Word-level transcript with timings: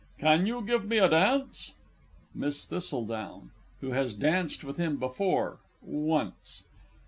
Can 0.17 0.47
you 0.47 0.63
give 0.63 0.87
me 0.87 0.97
a 0.97 1.07
dance? 1.07 1.73
MISS 2.33 2.65
THISTLEDOWN 2.65 3.51
(who 3.81 3.91
has 3.91 4.15
danced 4.15 4.63
with 4.63 4.77
him 4.77 4.97
before 4.97 5.59
once). 5.79 6.63